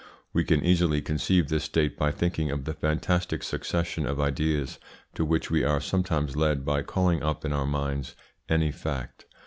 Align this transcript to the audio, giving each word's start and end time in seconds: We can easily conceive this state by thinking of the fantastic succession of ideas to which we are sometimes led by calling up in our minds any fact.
We 0.33 0.43
can 0.43 0.65
easily 0.65 0.99
conceive 0.99 1.49
this 1.49 1.65
state 1.65 1.95
by 1.95 2.09
thinking 2.09 2.49
of 2.49 2.65
the 2.65 2.73
fantastic 2.73 3.43
succession 3.43 4.07
of 4.07 4.19
ideas 4.19 4.79
to 5.13 5.23
which 5.23 5.51
we 5.51 5.63
are 5.63 5.79
sometimes 5.79 6.35
led 6.35 6.65
by 6.65 6.81
calling 6.81 7.21
up 7.21 7.45
in 7.45 7.53
our 7.53 7.67
minds 7.67 8.15
any 8.49 8.71
fact. 8.71 9.27